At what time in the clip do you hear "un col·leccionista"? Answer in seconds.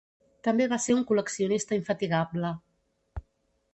0.95-1.79